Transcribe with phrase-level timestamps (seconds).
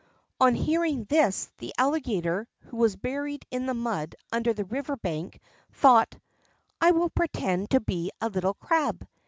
[0.39, 5.39] On hearing this the Alligator, who was buried in the mud under the river bank,
[5.73, 6.17] thought:
[6.81, 9.07] "I will pretend to be a little crab."